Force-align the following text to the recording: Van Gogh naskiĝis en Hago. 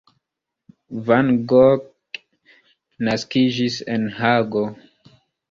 Van 1.09 1.29
Gogh 1.51 1.89
naskiĝis 3.09 3.79
en 3.99 4.09
Hago. 4.19 4.67